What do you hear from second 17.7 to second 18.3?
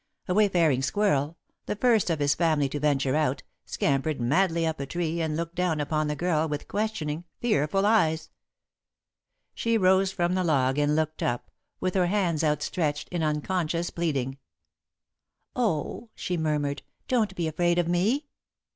of me!"